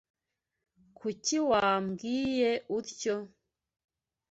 Kuki 0.97 1.35
wambwiye 1.49 2.51
utyo? 2.77 3.17